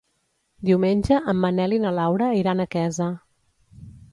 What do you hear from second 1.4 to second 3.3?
Manel i na Laura iran a Quesa.